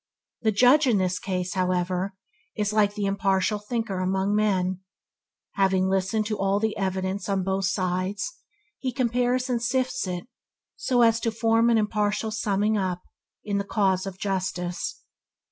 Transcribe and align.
The 0.41 0.51
Judge 0.51 0.87
in 0.87 0.97
the 0.97 1.15
case, 1.21 1.53
however, 1.53 2.15
is 2.55 2.73
like 2.73 2.95
the 2.95 3.05
impartial 3.05 3.59
thinker 3.59 3.99
among 3.99 4.35
men: 4.35 4.79
having 5.51 5.87
listened 5.89 6.25
to 6.25 6.39
all 6.39 6.59
the 6.59 6.75
evidence 6.75 7.29
on 7.29 7.43
both 7.43 7.65
sides, 7.65 8.33
he 8.79 8.91
compares 8.91 9.47
and 9.47 9.61
sifts 9.61 10.07
it 10.07 10.25
so 10.75 11.03
as 11.03 11.19
to 11.19 11.29
form 11.29 11.69
an 11.69 11.77
impartial 11.77 12.31
summing 12.31 12.79
up 12.79 13.03
in 13.43 13.59
the 13.59 13.63
cause 13.63 14.07
of 14.07 14.17
justice. 14.17 15.03